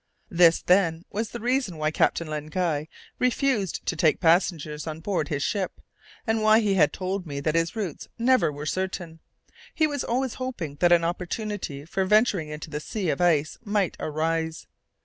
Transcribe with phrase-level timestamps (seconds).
[0.31, 2.87] This, then, was the reason why Captain Len Guy
[3.19, 5.79] refused to take passengers on board his ship,
[6.25, 9.19] and why he had told me that his routes never were certain;
[9.75, 13.95] he was always hoping that an opportunity for venturing into the sea of ice might
[13.99, 14.65] arise.